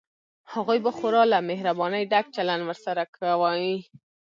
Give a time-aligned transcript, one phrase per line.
[0.53, 3.75] هغوی به خورا له مهربانۍ ډک چلند ورسره کوي.